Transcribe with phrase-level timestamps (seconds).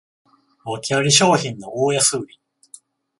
[0.65, 2.41] わけあり商品の大安売り